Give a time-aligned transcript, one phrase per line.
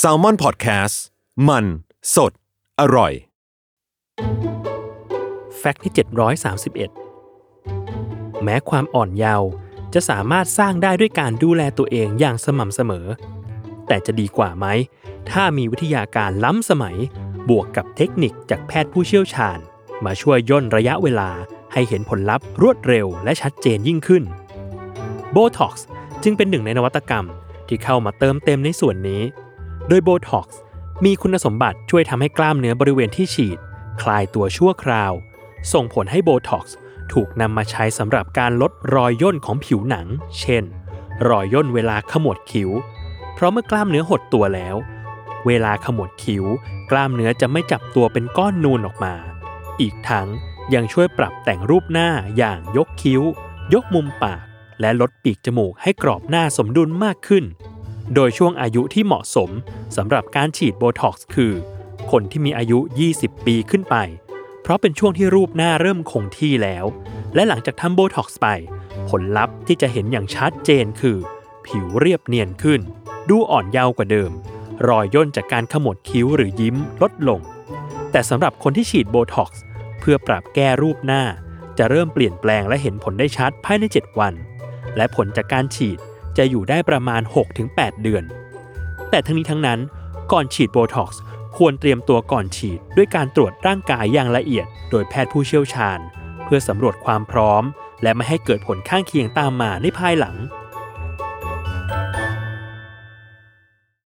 [0.00, 0.96] s a l ม o n PODCAST
[1.48, 1.64] มัน
[2.14, 2.32] สด
[2.80, 3.12] อร่อย
[5.58, 5.92] แฟกต์ที่
[7.18, 9.48] 731 แม้ความอ่อนเยาว์
[9.94, 13.06] จะสามารถสร้างได้ด้วยการดูแลตัวเองอย่างสม่ำเสมอ
[13.86, 14.66] แต่จะดีกว่าไหม
[15.30, 16.96] ถ้ามีวิทยาการล้ำสมัย
[17.48, 19.58] บวกกับเทคนิคจากแพทย์ผู้เชี่ยวชาญ
[20.04, 21.30] มาช่วยย่นระยะเวลา
[21.72, 24.22] ให้เห็นผลลัพธ์รวดเร็วและชัดเจนยิ่งขึ้น
[25.32, 25.86] โบท็อกซ์
[26.22, 27.26] จึงเป็นหนึ่งในนวัตกรรม
[27.70, 29.22] ที่เข้ามาเติมเต็มในส่วนนี้
[29.88, 30.60] โดยโบท็อกซ์
[31.04, 33.58] มีคุณสมบัติช่วยทำให้กล้ามเนื้อบริเวณที่ฉีด
[34.02, 35.12] คลายตัวชั่วคราว
[35.72, 36.76] ส่งผลให้โบท็อกซ์
[37.12, 40.06] ถูกนำมาใช้สำหรับการลดรอยย่นของผิวหนัง
[40.40, 40.64] เช่น
[41.28, 42.70] รอยย่นเวลาขมวดคิ้ว
[43.34, 44.76] เพราะเมื่อกล้ามเนื้อหดตัวแล้ว
[45.46, 46.44] เวลาขมวดคิ้ว
[46.90, 49.14] กล้ามเนื้อจะไม่จับตัวเป็นก้อนนูนออกมา
[49.80, 50.28] อีกทั้ง
[50.74, 53.22] ยังช่วยปรับแต่งรูปหน้าอย่างยกคิ้ว
[53.74, 54.44] ยกมุมปาก
[54.80, 57.44] และลดปีกจมูกให้กรอบหน้าสมดุลมากขึ้น
[58.14, 59.50] โดยช่วงอายุที่เหมาะสม
[59.96, 61.52] สำหรับการฉีดโบท็อกซ์คือ
[62.10, 62.78] คนที่มีอายุ
[63.12, 63.96] 20 ปีขึ้นไป
[64.62, 66.84] เพราะเป็นช่วงที่รูปหน้าเริ่มคงที่แล้ว
[67.34, 68.46] และหลังจากทำโบท็อกซ์ไป
[69.10, 71.18] ผลลัพธ์ที่จะเห็นอย่างชัดเจนคือ
[71.66, 72.80] ผิวเรียบเนียนขึ้น
[73.28, 74.30] ดูอ่อนเยาว์กว่าเดิม
[74.88, 77.40] รอยย่นจากการขมวดคิ้วหรือยิ้มลดลง
[78.10, 79.62] แต่สำหรับคนที่ฉีดโบท็อกซ์
[80.00, 81.22] เพื่อปรับแก้รูปหน้า
[81.78, 84.34] จะเริ่มเปลี่ยนแปลงและเห็นผลได้ชัดภายใน 7 วัน
[84.96, 85.98] และผลจากการฉีด
[86.38, 87.22] จะอยู่ได้ประมาณ
[87.62, 88.24] 6-8 เดือน
[89.10, 89.80] แต่ทั้งนี้ทั้งนั้น
[90.32, 91.20] ก่อนฉีดโบท็อกซ์
[91.56, 95.98] ควรเตรียมตัวก่อนฉีดด้วยการตรวจร่างกายอย่างละเอียด โดยแพทย์ผู้เชี่ยวชาญ
[96.44, 97.62] เพื่อสำรวจความพร้อม
[98.02, 100.36] และไม่ให้เกิดผลข้างเคียงตามมาในภายหลัง